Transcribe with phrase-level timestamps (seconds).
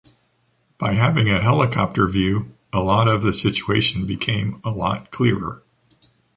[0.79, 5.61] By having a helicopter view, a lot of the situation became a lot clearer.